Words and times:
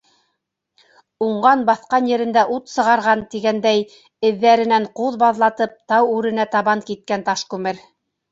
Уңған 1.25 1.59
баҫҡан 1.65 2.07
ерендә 2.11 2.45
ут 2.55 2.71
сығарған, 2.75 3.19
тигәндәй, 3.35 3.83
эҙҙәренән 4.31 4.89
ҡуҙ 5.01 5.19
баҙлатып, 5.25 5.75
тау 5.93 6.09
үренә 6.15 6.47
табан 6.57 6.81
киткән 6.91 7.27
Ташкүмер. 7.29 7.85